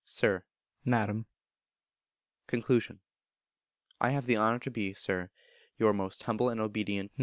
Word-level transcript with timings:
Sir 0.03 0.43
(Madam). 0.83 1.27
Con. 2.47 2.63
I 4.01 4.09
have 4.09 4.25
the 4.25 4.35
honour 4.37 4.57
to 4.57 4.71
be, 4.71 4.95
Sir, 4.95 5.29
Your 5.77 5.93
most 5.93 6.23
humble 6.23 6.49
and 6.49 6.59
obedient 6.59 7.11
viii. 7.15 7.19